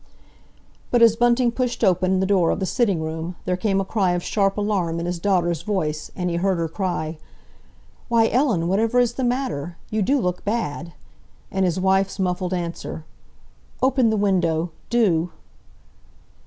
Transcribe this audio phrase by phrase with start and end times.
[0.89, 4.15] But as Bunting pushed open the door of the sitting room, there came a note
[4.15, 7.19] of sharp alarm in his daughter's voice, and he heard her cry,
[8.09, 9.77] "Why, Ellen, whatever is the matter?
[9.91, 10.93] You do look bad!"
[11.51, 13.05] and his wife's muffled answer,
[13.83, 15.29] "Open the window—do."